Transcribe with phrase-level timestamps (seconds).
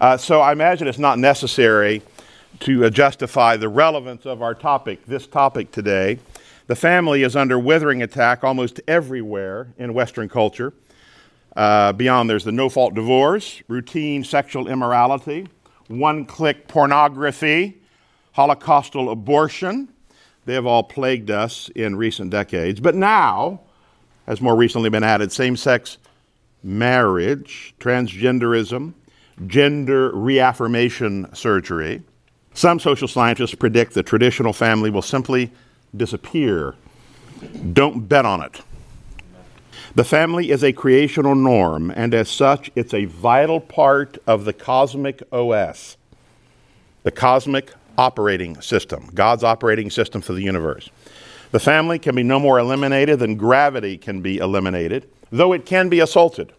[0.00, 2.02] Uh, so I imagine it's not necessary
[2.60, 6.20] to uh, justify the relevance of our topic, this topic today.
[6.68, 10.72] The family is under withering attack almost everywhere in Western culture.
[11.56, 15.48] Uh, beyond, there's the no fault divorce, routine sexual immorality,
[15.88, 17.80] one click pornography,
[18.36, 19.88] Holocaustal abortion.
[20.44, 22.78] They have all plagued us in recent decades.
[22.78, 23.62] But now,
[24.28, 25.98] has more recently been added same sex
[26.62, 28.92] marriage, transgenderism,
[29.46, 32.02] gender reaffirmation surgery.
[32.54, 35.52] Some social scientists predict the traditional family will simply
[35.96, 36.74] disappear.
[37.72, 38.60] Don't bet on it.
[39.94, 44.52] The family is a creational norm, and as such, it's a vital part of the
[44.52, 45.96] cosmic OS,
[47.02, 50.90] the cosmic operating system, God's operating system for the universe.
[51.50, 55.88] The family can be no more eliminated than gravity can be eliminated, though it can
[55.88, 56.52] be assaulted,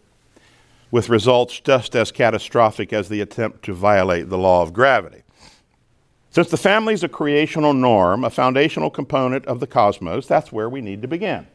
[0.92, 5.24] with results just as catastrophic as the attempt to violate the law of gravity.
[6.32, 10.70] Since the family is a creational norm, a foundational component of the cosmos, that's where
[10.70, 11.48] we need to begin.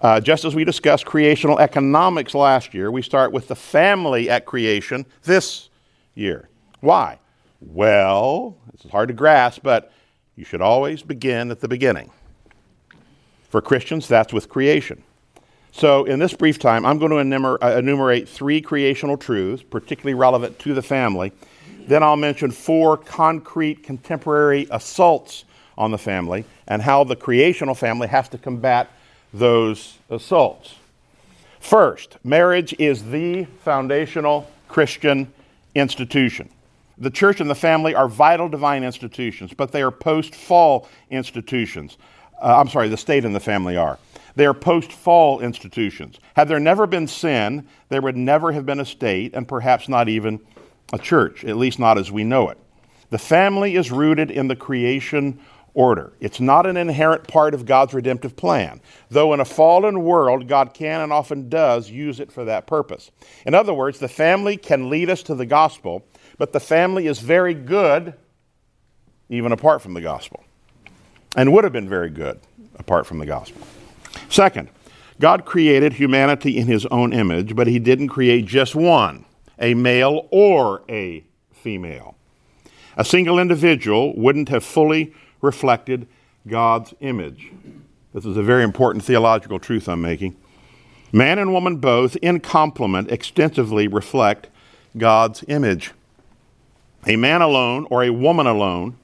[0.00, 4.46] Uh, just as we discussed creational economics last year, we start with the family at
[4.46, 5.68] creation this
[6.14, 6.48] year.
[6.80, 7.18] Why?
[7.60, 9.92] Well, it's hard to grasp, but
[10.36, 12.10] you should always begin at the beginning.
[13.50, 15.02] For Christians, that's with creation.
[15.72, 20.58] So, in this brief time, I'm going to uh, enumerate three creational truths, particularly relevant
[20.60, 21.32] to the family.
[21.86, 25.44] Then I'll mention four concrete contemporary assaults
[25.78, 28.90] on the family and how the creational family has to combat
[29.32, 30.74] those assaults.
[31.60, 35.32] First, marriage is the foundational Christian
[35.74, 36.48] institution.
[36.98, 41.96] The church and the family are vital divine institutions, but they are post fall institutions.
[42.42, 43.98] Uh, I'm sorry, the state and the family are.
[44.34, 46.18] They are post fall institutions.
[46.34, 50.08] Had there never been sin, there would never have been a state, and perhaps not
[50.08, 50.40] even
[50.92, 52.58] a church, at least not as we know it.
[53.10, 55.40] The family is rooted in the creation
[55.74, 56.12] order.
[56.20, 60.74] It's not an inherent part of God's redemptive plan, though in a fallen world, God
[60.74, 63.10] can and often does use it for that purpose.
[63.46, 66.04] In other words, the family can lead us to the gospel,
[66.38, 68.14] but the family is very good
[69.28, 70.42] even apart from the gospel,
[71.36, 72.40] and would have been very good
[72.78, 73.62] apart from the gospel.
[74.30, 74.70] Second,
[75.18, 79.26] God created humanity in his own image, but he didn't create just one,
[79.58, 82.16] a male or a female.
[82.96, 86.06] A single individual wouldn't have fully reflected
[86.46, 87.50] God's image.
[88.14, 90.36] This is a very important theological truth I'm making.
[91.12, 94.48] Man and woman both, in complement, extensively reflect
[94.96, 95.92] God's image.
[97.06, 98.96] A man alone or a woman alone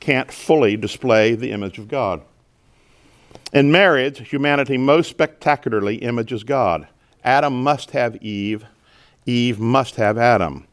[0.00, 2.22] can't fully display the image of God.
[3.52, 6.88] In marriage, humanity most spectacularly images God.
[7.24, 8.64] Adam must have Eve,
[9.26, 10.66] Eve must have Adam.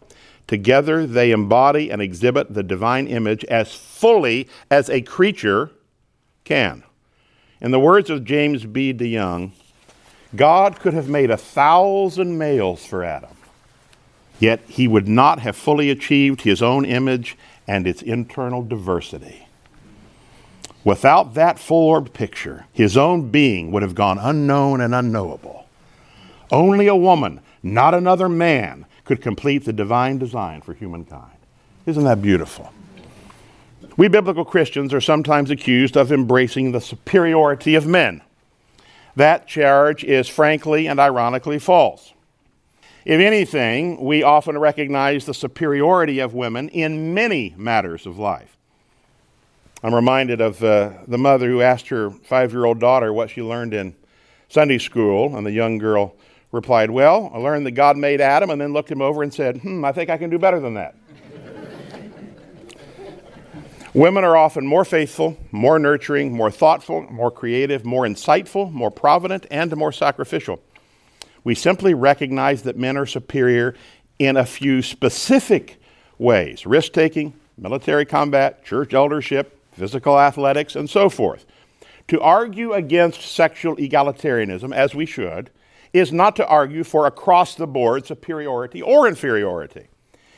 [0.48, 5.70] Together, they embody and exhibit the divine image as fully as a creature
[6.44, 6.84] can.
[7.62, 8.94] In the words of James B.
[8.94, 9.52] DeYoung,
[10.36, 13.36] God could have made a thousand males for Adam,
[14.40, 17.38] yet he would not have fully achieved his own image
[17.68, 19.49] and its internal diversity.
[20.84, 25.68] Without that full orbed picture, his own being would have gone unknown and unknowable.
[26.52, 31.38] Only a woman, not another man, could complete the divine design for humankind.
[31.86, 32.72] Isn't that beautiful?
[33.98, 38.22] We biblical Christians are sometimes accused of embracing the superiority of men.
[39.16, 42.14] That charge is frankly and ironically false.
[43.04, 48.56] If anything, we often recognize the superiority of women in many matters of life.
[49.82, 53.42] I'm reminded of uh, the mother who asked her five year old daughter what she
[53.42, 53.96] learned in
[54.50, 56.16] Sunday school, and the young girl
[56.52, 59.58] replied, Well, I learned that God made Adam and then looked him over and said,
[59.58, 60.96] Hmm, I think I can do better than that.
[63.94, 69.48] Women are often more faithful, more nurturing, more thoughtful, more creative, more insightful, more provident,
[69.50, 70.62] and more sacrificial.
[71.44, 73.76] We simply recognize that men are superior
[74.20, 75.82] in a few specific
[76.18, 81.46] ways risk taking, military combat, church eldership, physical athletics, and so forth.
[82.10, 85.50] To argue against sexual egalitarianism, as we should,
[85.94, 89.88] is not to argue for across the board superiority or inferiority.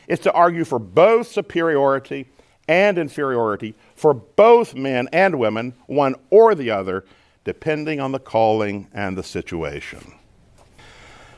[0.07, 2.29] It's to argue for both superiority
[2.67, 7.05] and inferiority for both men and women, one or the other,
[7.43, 10.13] depending on the calling and the situation.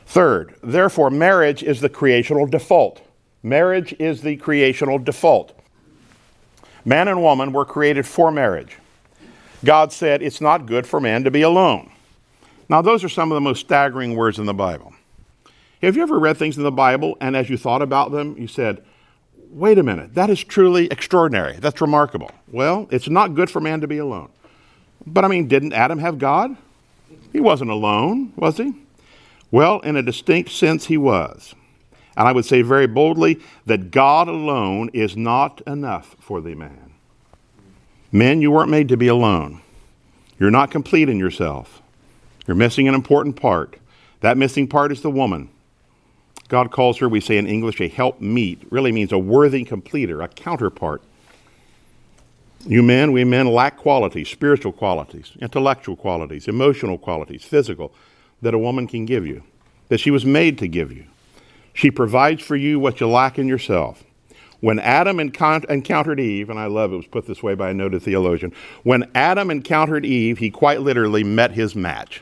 [0.06, 3.01] Third, therefore, marriage is the creational default.
[3.41, 5.59] Marriage is the creational default.
[6.85, 8.77] Man and woman were created for marriage.
[9.63, 11.89] God said it's not good for man to be alone.
[12.68, 14.94] Now, those are some of the most staggering words in the Bible.
[15.81, 18.47] Have you ever read things in the Bible and as you thought about them, you
[18.47, 18.83] said,
[19.50, 21.57] wait a minute, that is truly extraordinary.
[21.57, 22.31] That's remarkable.
[22.51, 24.30] Well, it's not good for man to be alone.
[25.06, 26.56] But I mean, didn't Adam have God?
[27.31, 28.74] He wasn't alone, was he?
[29.51, 31.53] Well, in a distinct sense, he was.
[32.15, 36.94] And I would say very boldly that God alone is not enough for the man.
[38.12, 39.62] Men, you weren't made to be alone.
[40.39, 41.81] You're not complete in yourself.
[42.45, 43.77] You're missing an important part.
[44.21, 45.50] That missing part is the woman.
[46.50, 48.62] God calls her, we say in English, a help meet.
[48.69, 51.01] Really means a worthy completer, a counterpart.
[52.66, 57.92] You men, we men lack qualities, spiritual qualities, intellectual qualities, emotional qualities, physical,
[58.42, 59.44] that a woman can give you,
[59.89, 61.06] that she was made to give you.
[61.73, 64.03] She provides for you what you lack in yourself.
[64.59, 68.01] When Adam encountered Eve, and I love it was put this way by a noted
[68.01, 68.53] theologian,
[68.83, 72.21] when Adam encountered Eve, he quite literally met his match.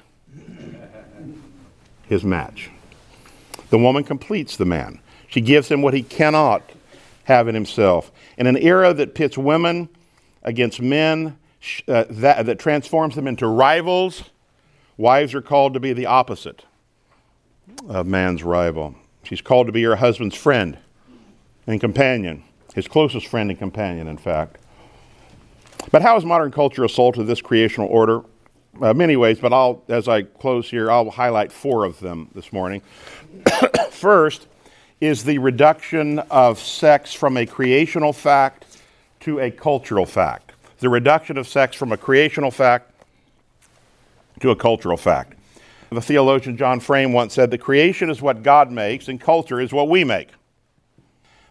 [2.07, 2.71] His match.
[3.69, 5.00] The woman completes the man.
[5.27, 6.63] She gives him what he cannot
[7.25, 8.12] have in himself.
[8.38, 9.88] In an era that pits women
[10.44, 11.38] against men,
[11.88, 14.24] uh, that, that transforms them into rivals,
[14.98, 16.65] wives are called to be the opposite
[17.88, 18.95] of man's rival.
[19.24, 20.78] She's called to be her husband's friend
[21.68, 24.58] and companion, his closest friend and companion, in fact.
[25.92, 28.22] But how has modern culture assaulted this creational order?
[28.82, 32.54] Uh, many ways, but I'll, as I close here, I'll highlight four of them this
[32.54, 32.82] morning.
[33.92, 34.48] First
[35.02, 38.66] is the reduction of sex from a creational fact
[39.22, 40.54] to a cultural fact.
[40.80, 42.92] The reduction of sex from a creational fact
[44.40, 45.34] to a cultural fact.
[45.92, 49.74] The theologian John Frame once said The creation is what God makes and culture is
[49.74, 50.30] what we make.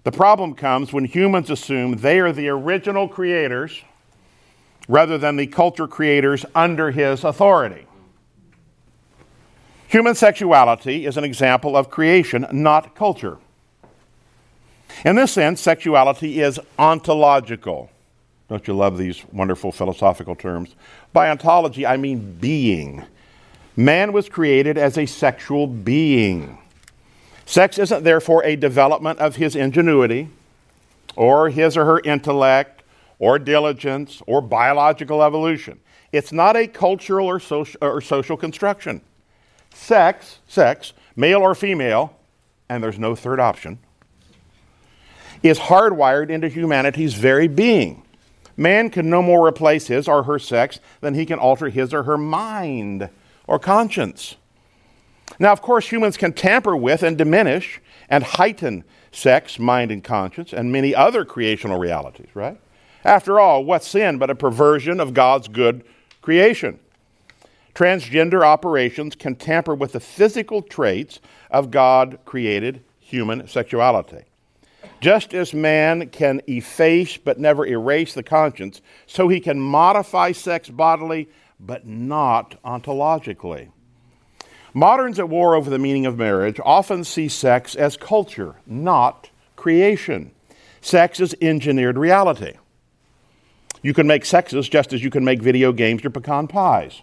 [0.04, 3.82] The problem comes when humans assume they are the original creators
[4.88, 7.86] rather than the culture creators under his authority.
[9.88, 13.36] Human sexuality is an example of creation, not culture.
[15.04, 17.90] In this sense, sexuality is ontological.
[18.48, 20.74] Don't you love these wonderful philosophical terms?
[21.12, 23.04] By ontology, I mean being.
[23.76, 26.58] Man was created as a sexual being.
[27.46, 30.28] Sex isn't therefore a development of his ingenuity
[31.16, 32.82] or his or her intellect
[33.18, 35.80] or diligence or biological evolution.
[36.12, 39.00] It's not a cultural or social, or social construction.
[39.72, 42.16] Sex, sex, male or female,
[42.68, 43.78] and there's no third option,
[45.42, 48.02] is hardwired into humanity's very being.
[48.56, 52.02] Man can no more replace his or her sex than he can alter his or
[52.02, 53.08] her mind
[53.50, 54.36] or conscience.
[55.40, 60.52] Now, of course, humans can tamper with and diminish and heighten sex, mind, and conscience,
[60.52, 62.60] and many other creational realities, right?
[63.04, 65.82] After all, what's sin but a perversion of God's good
[66.22, 66.78] creation?
[67.74, 71.18] Transgender operations can tamper with the physical traits
[71.50, 74.24] of God created human sexuality.
[75.00, 80.68] Just as man can efface but never erase the conscience, so he can modify sex
[80.68, 81.28] bodily
[81.60, 83.70] but not ontologically.
[84.72, 90.30] Moderns at war over the meaning of marriage often see sex as culture, not creation.
[90.80, 92.54] Sex is engineered reality.
[93.82, 97.02] You can make sexes just as you can make video games or pecan pies.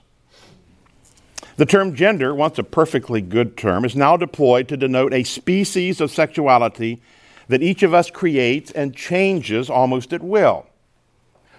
[1.58, 6.00] The term gender, once a perfectly good term, is now deployed to denote a species
[6.00, 7.02] of sexuality
[7.48, 10.68] that each of us creates and changes almost at will.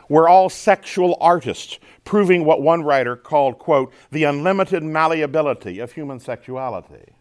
[0.08, 6.18] We're all sexual artists, proving what one writer called, quote, the unlimited malleability of human
[6.18, 7.12] sexuality,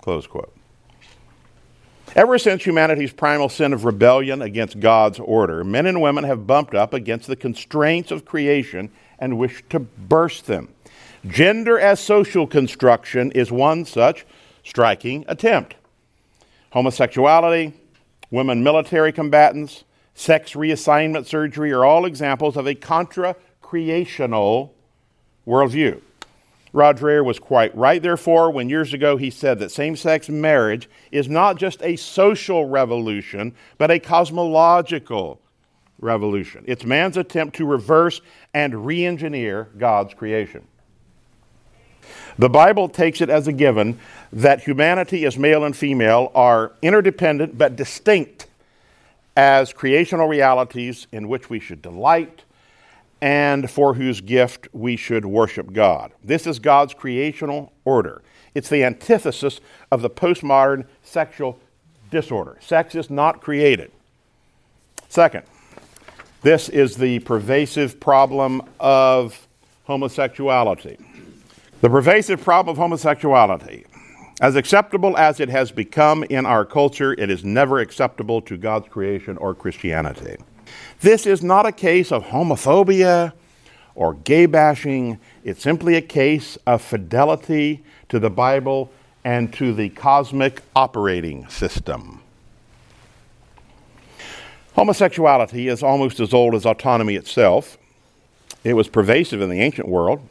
[0.00, 0.54] close quote.
[2.16, 6.74] Ever since humanity's primal sin of rebellion against God's order, men and women have bumped
[6.74, 10.68] up against the constraints of creation and wished to burst them.
[11.26, 14.26] Gender as social construction is one such
[14.64, 15.76] striking attempt.
[16.72, 17.74] Homosexuality,
[18.30, 19.84] women military combatants,
[20.20, 24.74] sex reassignment surgery are all examples of a contra creational
[25.46, 25.98] worldview.
[26.74, 30.90] Rod Dreher was quite right, therefore, when years ago he said that same sex marriage
[31.10, 35.40] is not just a social revolution, but a cosmological
[35.98, 36.64] revolution.
[36.66, 38.20] It's man's attempt to reverse
[38.52, 40.66] and re engineer God's creation.
[42.38, 43.98] The Bible takes it as a given
[44.34, 48.46] that humanity, as male and female, are interdependent but distinct
[49.40, 52.44] as creational realities in which we should delight
[53.22, 56.12] and for whose gift we should worship God.
[56.22, 58.20] This is God's creational order.
[58.54, 59.58] It's the antithesis
[59.90, 61.58] of the postmodern sexual
[62.10, 62.58] disorder.
[62.60, 63.90] Sex is not created.
[65.08, 65.44] Second,
[66.42, 69.48] this is the pervasive problem of
[69.86, 70.98] homosexuality.
[71.80, 73.86] The pervasive problem of homosexuality.
[74.40, 78.88] As acceptable as it has become in our culture, it is never acceptable to God's
[78.88, 80.36] creation or Christianity.
[81.00, 83.34] This is not a case of homophobia
[83.94, 88.90] or gay bashing, it's simply a case of fidelity to the Bible
[89.24, 92.22] and to the cosmic operating system.
[94.74, 97.76] Homosexuality is almost as old as autonomy itself.
[98.64, 100.26] It was pervasive in the ancient world.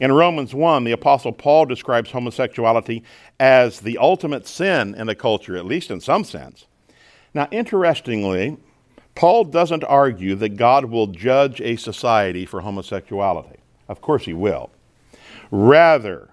[0.00, 3.02] In Romans 1, the Apostle Paul describes homosexuality
[3.38, 6.66] as the ultimate sin in the culture, at least in some sense.
[7.34, 8.56] Now, interestingly,
[9.14, 13.58] Paul doesn't argue that God will judge a society for homosexuality.
[13.88, 14.70] Of course, he will.
[15.50, 16.30] Rather,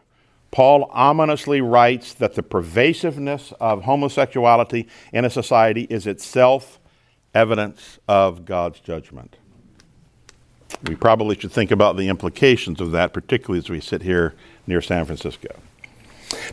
[0.52, 6.80] Paul ominously writes that the pervasiveness of homosexuality in a society is itself
[7.34, 9.38] evidence of God's judgment.
[10.84, 14.34] We probably should think about the implications of that, particularly as we sit here
[14.66, 15.50] near San Francisco.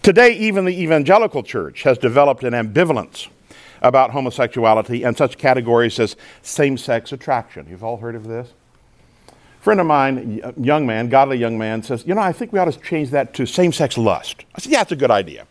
[0.02, 3.28] Today, even the evangelical church has developed an ambivalence
[3.83, 7.66] about homosexuality and such categories as same sex attraction.
[7.68, 8.52] You've all heard of this?
[9.28, 12.52] A friend of mine, uh, young man, godly young man, says, You know, I think
[12.52, 14.45] we ought to change that to same sex lust.
[14.54, 15.47] I said, Yeah, that's a good idea.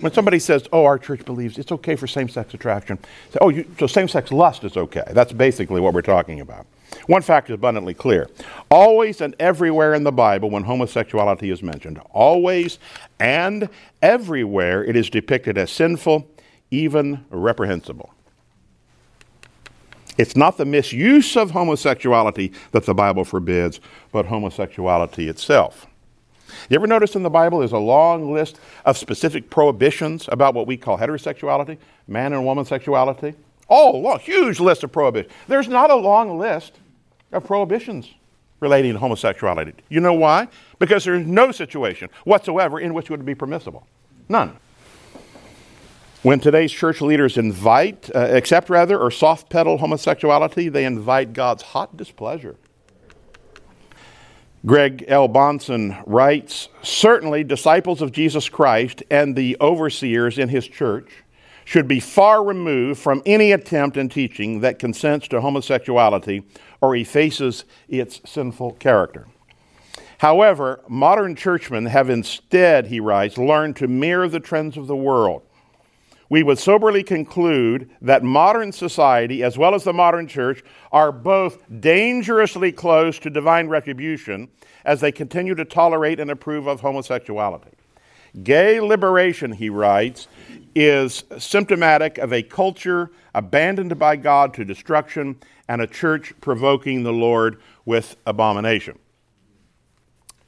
[0.00, 2.98] When somebody says, Oh, our church believes it's okay for same sex attraction,
[3.30, 5.04] say, Oh, you, so same sex lust is okay.
[5.12, 6.66] That's basically what we're talking about.
[7.06, 8.28] One fact is abundantly clear.
[8.70, 12.78] Always and everywhere in the Bible, when homosexuality is mentioned, always
[13.18, 13.68] and
[14.02, 16.28] everywhere it is depicted as sinful,
[16.70, 18.14] even reprehensible.
[20.18, 23.80] It's not the misuse of homosexuality that the Bible forbids,
[24.12, 25.86] but homosexuality itself.
[26.68, 30.66] You ever notice in the Bible there's a long list of specific prohibitions about what
[30.66, 33.34] we call heterosexuality, man and woman sexuality?
[33.70, 35.32] Oh, long, huge list of prohibitions.
[35.46, 36.78] There's not a long list
[37.30, 38.12] of prohibitions
[38.58, 39.74] relating to homosexuality.
[39.88, 40.48] You know why?
[40.80, 43.86] Because there's no situation whatsoever in which it would be permissible.
[44.28, 44.56] None.
[46.22, 51.62] When today's church leaders invite, uh, accept rather, or soft pedal homosexuality, they invite God's
[51.62, 52.56] hot displeasure.
[54.66, 55.26] Greg L.
[55.26, 61.24] Bahnsen writes Certainly, disciples of Jesus Christ and the overseers in his church
[61.70, 66.42] should be far removed from any attempt and teaching that consents to homosexuality
[66.80, 69.28] or effaces its sinful character.
[70.18, 75.42] However, modern churchmen have instead, he writes, learned to mirror the trends of the world.
[76.28, 81.62] We would soberly conclude that modern society, as well as the modern church, are both
[81.80, 84.48] dangerously close to divine retribution
[84.84, 87.70] as they continue to tolerate and approve of homosexuality.
[88.42, 90.28] Gay liberation, he writes,
[90.74, 95.36] is symptomatic of a culture abandoned by God to destruction
[95.68, 98.98] and a church provoking the Lord with abomination.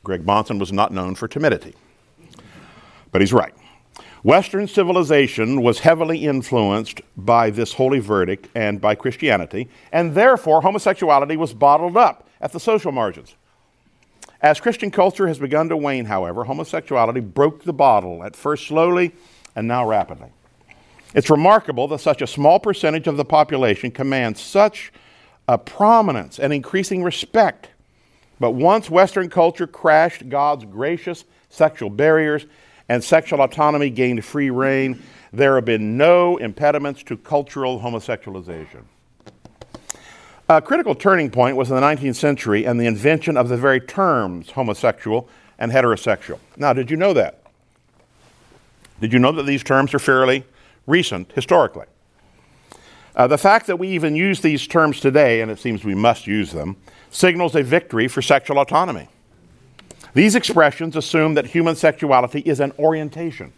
[0.04, 1.74] Greg Bahnsen was not known for timidity,
[3.10, 3.54] but he's right.
[4.24, 11.36] Western civilization was heavily influenced by this holy verdict and by Christianity, and therefore homosexuality
[11.36, 13.34] was bottled up at the social margins.
[14.42, 19.12] As Christian culture has begun to wane, however, homosexuality broke the bottle, at first slowly
[19.54, 20.30] and now rapidly.
[21.14, 24.92] It's remarkable that such a small percentage of the population commands such
[25.46, 27.68] a prominence and increasing respect.
[28.40, 32.46] But once Western culture crashed God's gracious sexual barriers
[32.88, 35.00] and sexual autonomy gained free reign,
[35.32, 38.82] there have been no impediments to cultural homosexualization.
[40.56, 43.80] A critical turning point was in the 19th century and the invention of the very
[43.80, 45.26] terms homosexual
[45.58, 46.38] and heterosexual.
[46.58, 47.42] Now, did you know that?
[49.00, 50.44] Did you know that these terms are fairly
[50.86, 51.86] recent historically?
[53.16, 56.26] Uh, the fact that we even use these terms today, and it seems we must
[56.26, 56.76] use them,
[57.10, 59.08] signals a victory for sexual autonomy.
[60.12, 63.54] These expressions assume that human sexuality is an orientation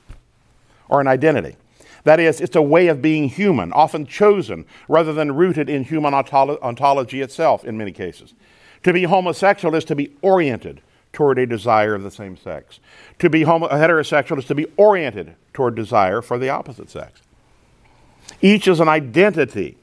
[0.89, 1.57] or an identity.
[2.05, 6.15] That is, it's a way of being human, often chosen rather than rooted in human
[6.15, 8.35] ontology itself in many cases.
[8.83, 10.83] To be homosexual is to be oriented
[11.13, 12.81] toward a desire of the same sex.
[13.21, 17.23] To be homo- heterosexual is to be oriented toward desire for the opposite sex.
[18.43, 19.79] Each is an identity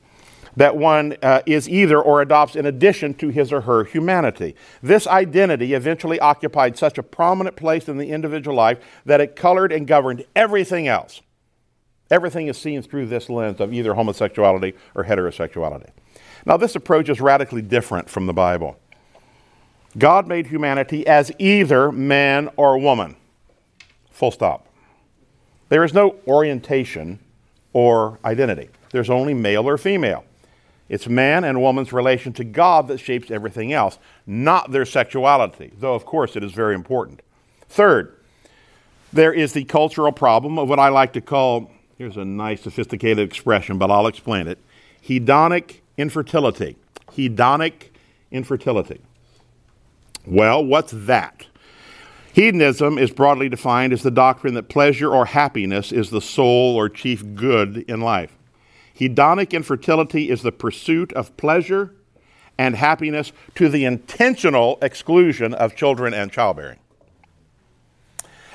[0.58, 4.56] that one uh, is either or adopts in addition to his or her humanity.
[4.84, 9.72] This identity eventually occupied such a prominent place in the individual life that it colored
[9.72, 11.22] and governed everything else.
[12.12, 15.90] Everything is seen through this lens of either homosexuality or heterosexuality.
[16.46, 18.78] Now, this approach is radically different from the Bible.
[19.98, 23.16] God made humanity as either man or woman.
[24.12, 24.68] Full stop.
[25.70, 27.20] There is no orientation
[27.74, 28.70] or identity.
[28.92, 30.26] There's only male or female.
[30.90, 35.96] It's man and woman's relation to God that shapes everything else, not their sexuality, though,
[35.96, 37.22] of course, it is very important.
[37.70, 38.18] Third,
[39.14, 41.70] There is the cultural problem of what I like to call,
[42.02, 44.58] here's a nice sophisticated expression, but I'll explain it
[45.08, 46.76] hedonic infertility.
[47.12, 47.90] Hedonic
[48.32, 49.02] infertility.
[50.26, 51.46] Well, what's that?
[52.34, 56.90] Hedonism is broadly defined as the doctrine that pleasure or happiness is the sole or
[56.90, 58.36] chief good in life.
[58.98, 61.94] Hedonic infertility is the pursuit of pleasure
[62.58, 66.80] and happiness to the intentional exclusion of children and childbearing.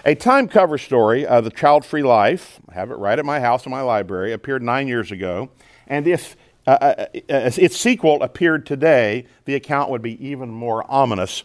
[0.07, 3.41] A Time cover story of the child free life, I have it right at my
[3.41, 5.51] house in my library, appeared nine years ago.
[5.89, 10.89] And if uh, uh, uh, its sequel appeared today, the account would be even more
[10.89, 11.43] ominous.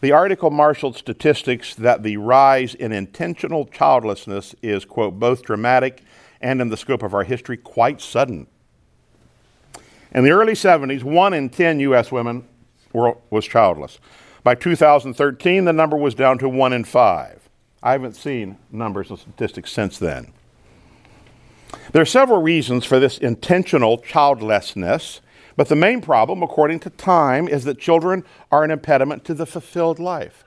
[0.00, 6.00] The article marshaled statistics that the rise in intentional childlessness is, quote, both dramatic
[6.40, 8.46] and in the scope of our history, quite sudden.
[10.12, 12.10] In the early 70s, one in 10 U.S.
[12.10, 12.48] women
[12.94, 13.98] were, was childless.
[14.44, 17.48] By 2013, the number was down to one in five.
[17.82, 20.32] I haven't seen numbers and statistics since then.
[21.92, 25.22] There are several reasons for this intentional childlessness,
[25.56, 28.22] but the main problem, according to Time, is that children
[28.52, 30.44] are an impediment to the fulfilled life,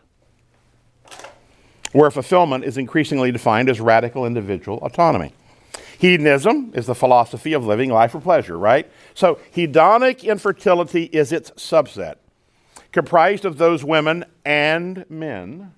[1.92, 5.34] where fulfillment is increasingly defined as radical individual autonomy.
[5.98, 8.90] Hedonism is the philosophy of living life for pleasure, right?
[9.16, 12.16] So, hedonic infertility is its subset,
[12.92, 15.74] comprised of those women and men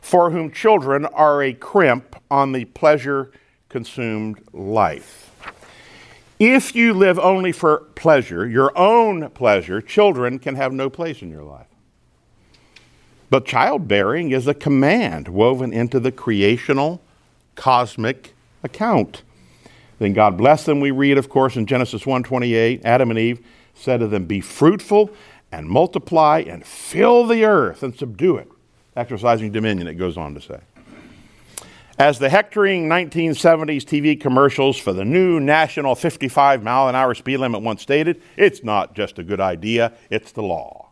[0.00, 3.32] for whom children are a crimp on the pleasure
[3.68, 5.32] consumed life.
[6.38, 11.30] If you live only for pleasure, your own pleasure, children can have no place in
[11.30, 11.66] your life.
[13.30, 17.02] But childbearing is a command woven into the creational,
[17.56, 19.22] cosmic account.
[19.98, 23.40] Then God blessed them, we read, of course, in Genesis 1:28, Adam and Eve
[23.74, 25.10] said to them, Be fruitful
[25.56, 28.46] and multiply and fill the earth and subdue it,
[28.94, 30.60] exercising dominion, it goes on to say.
[31.98, 37.38] As the hectoring 1970s TV commercials for the new national 55 mile an hour speed
[37.38, 40.90] limit once stated, it's not just a good idea, it's the law.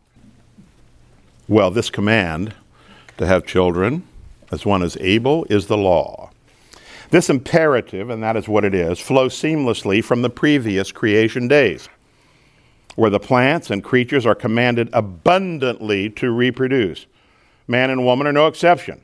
[1.46, 2.55] Well, this command
[3.18, 4.03] to have children,
[4.50, 6.31] as one is able, is the law.
[7.11, 11.90] This imperative, and that is what it is, flows seamlessly from the previous creation days,
[12.96, 17.07] where the plants and creatures are commanded abundantly to reproduce.
[17.66, 19.00] Man and woman are no exception.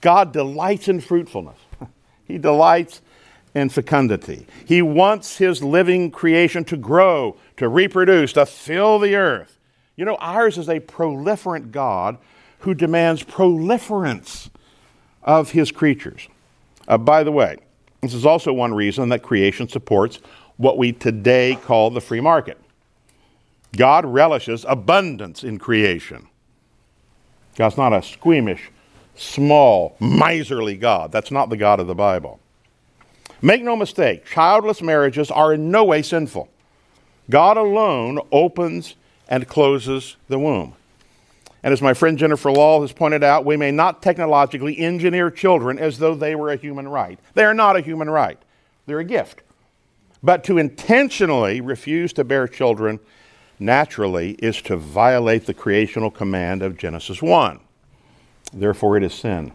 [0.00, 1.58] God delights in fruitfulness,
[2.26, 3.00] He delights
[3.54, 4.46] in fecundity.
[4.64, 9.58] He wants His living creation to grow, to reproduce, to fill the earth.
[9.96, 12.18] You know, ours is a proliferant God
[12.60, 14.50] who demands proliferance
[15.22, 16.28] of His creatures.
[16.88, 17.56] Uh, by the way,
[18.00, 20.18] this is also one reason that creation supports
[20.56, 22.58] what we today call the free market.
[23.76, 26.28] God relishes abundance in creation.
[27.56, 28.70] God's not a squeamish
[29.16, 31.12] small, miserly God.
[31.12, 32.40] That's not the God of the Bible.
[33.40, 36.48] Make no mistake, childless marriages are in no way sinful.
[37.30, 38.96] God alone opens
[39.28, 40.74] and closes the womb.
[41.62, 45.78] And as my friend Jennifer Lahl has pointed out, we may not technologically engineer children
[45.78, 47.18] as though they were a human right.
[47.32, 48.38] They are not a human right,
[48.86, 49.42] they're a gift.
[50.22, 52.98] But to intentionally refuse to bear children
[53.58, 57.60] naturally is to violate the creational command of Genesis 1
[58.54, 59.52] therefore it is sin.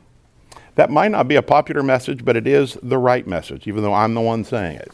[0.76, 3.94] That might not be a popular message, but it is the right message, even though
[3.94, 4.92] I'm the one saying it.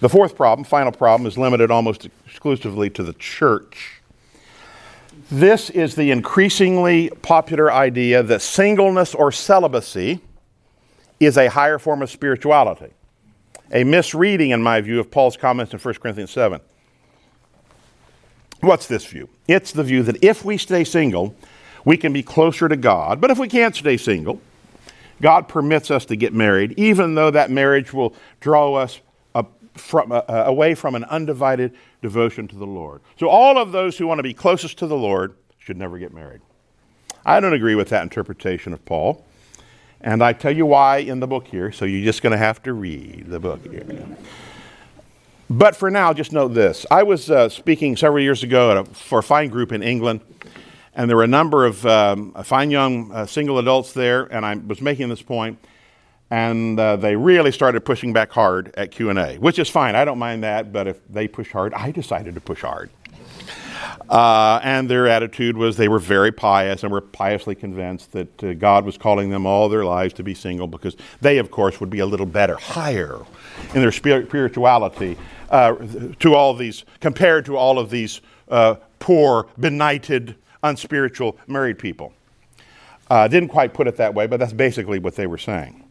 [0.00, 4.02] The fourth problem, final problem, is limited almost exclusively to the church.
[5.30, 10.20] This is the increasingly popular idea that singleness or celibacy
[11.20, 12.92] is a higher form of spirituality.
[13.72, 16.60] A misreading, in my view, of Paul's comments in 1 Corinthians 7.
[18.62, 19.28] What's this view?
[19.46, 21.34] It's the view that if we stay single,
[21.84, 23.20] we can be closer to God.
[23.20, 24.40] But if we can't stay single,
[25.20, 29.00] God permits us to get married, even though that marriage will draw us
[29.74, 31.72] from, uh, uh, away from an undivided
[32.02, 33.00] devotion to the Lord.
[33.18, 36.12] So, all of those who want to be closest to the Lord should never get
[36.12, 36.40] married.
[37.24, 39.24] I don't agree with that interpretation of Paul.
[40.00, 42.60] And I tell you why in the book here, so you're just going to have
[42.64, 43.86] to read the book here.
[45.52, 46.86] But for now, just note this.
[46.90, 50.22] I was uh, speaking several years ago a, for a fine group in England
[50.94, 54.54] and there were a number of um, fine young uh, single adults there, and I
[54.54, 55.58] was making this point,
[56.30, 59.94] and uh, they really started pushing back hard at Q&A, which is fine.
[59.94, 62.90] I don't mind that, but if they push hard, I decided to push hard.
[64.08, 68.52] Uh, and their attitude was they were very pious and were piously convinced that uh,
[68.54, 71.90] God was calling them all their lives to be single because they, of course, would
[71.90, 73.20] be a little better, higher
[73.74, 75.16] in their spirituality
[75.52, 75.74] uh,
[76.18, 82.12] to all these, compared to all of these uh, poor, benighted, unspiritual married people.
[83.10, 85.84] Uh, didn't quite put it that way, but that's basically what they were saying.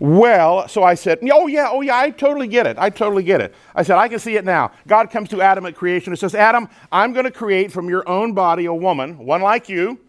[0.00, 2.76] Well, so I said, Oh, yeah, oh, yeah, I totally get it.
[2.76, 3.54] I totally get it.
[3.76, 4.72] I said, I can see it now.
[4.88, 8.08] God comes to Adam at creation and says, Adam, I'm going to create from your
[8.08, 10.00] own body a woman, one like you,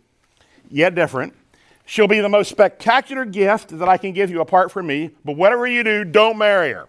[0.71, 1.35] yet different.
[1.85, 5.35] She'll be the most spectacular gift that I can give you apart from me, but
[5.35, 6.87] whatever you do, don't marry her.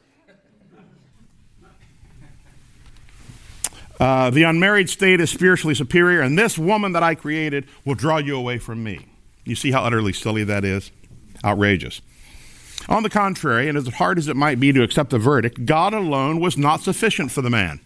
[4.00, 8.18] Uh, the unmarried state is spiritually superior, and this woman that I created will draw
[8.18, 9.07] you away from me.
[9.44, 10.90] You see how utterly silly that is?
[11.44, 12.00] Outrageous.
[12.88, 15.94] On the contrary, and as hard as it might be to accept the verdict, God
[15.94, 17.80] alone was not sufficient for the man.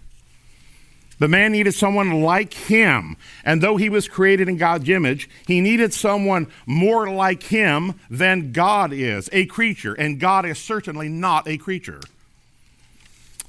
[1.18, 3.16] The man needed someone like him.
[3.44, 8.52] And though he was created in God's image, he needed someone more like him than
[8.52, 9.94] God is, a creature.
[9.94, 12.00] And God is certainly not a creature.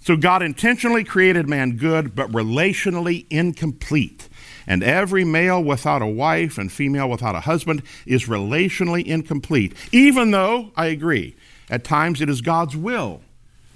[0.09, 4.27] So God intentionally created man good, but relationally incomplete.
[4.65, 10.31] And every male without a wife and female without a husband is relationally incomplete, even
[10.31, 11.35] though, I agree,
[11.69, 13.21] at times it is God's will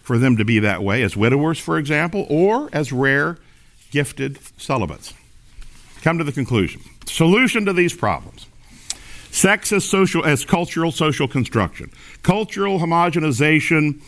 [0.02, 3.38] for them to be that way, as widowers, for example, or as rare,
[3.92, 5.14] gifted celibates.
[6.02, 6.82] Come to the conclusion.
[7.06, 8.48] Solution to these problems.
[9.30, 11.92] Sex as social as cultural social construction.
[12.24, 14.02] Cultural homogenization,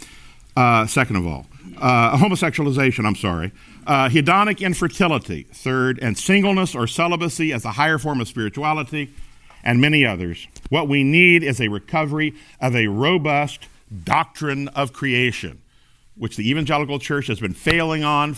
[0.57, 1.45] uh, second of all.
[1.77, 3.51] Uh, homosexualization, I'm sorry.
[3.85, 9.13] Uh, hedonic infertility, third, and singleness or celibacy as a higher form of spirituality,
[9.63, 10.47] and many others.
[10.69, 13.67] What we need is a recovery of a robust
[14.03, 15.61] doctrine of creation,
[16.15, 18.35] which the evangelical church has been failing on